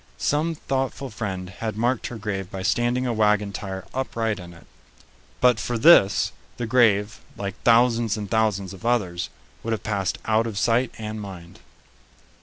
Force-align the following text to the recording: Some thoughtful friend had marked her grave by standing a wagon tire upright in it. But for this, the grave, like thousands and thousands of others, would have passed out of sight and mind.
Some 0.17 0.55
thoughtful 0.55 1.11
friend 1.11 1.51
had 1.51 1.77
marked 1.77 2.07
her 2.07 2.17
grave 2.17 2.49
by 2.49 2.63
standing 2.63 3.05
a 3.05 3.13
wagon 3.13 3.53
tire 3.53 3.85
upright 3.93 4.39
in 4.39 4.51
it. 4.51 4.65
But 5.39 5.59
for 5.59 5.77
this, 5.77 6.31
the 6.57 6.65
grave, 6.65 7.19
like 7.37 7.53
thousands 7.61 8.17
and 8.17 8.27
thousands 8.27 8.73
of 8.73 8.83
others, 8.83 9.29
would 9.61 9.73
have 9.73 9.83
passed 9.83 10.17
out 10.25 10.47
of 10.47 10.57
sight 10.57 10.89
and 10.97 11.21
mind. 11.21 11.59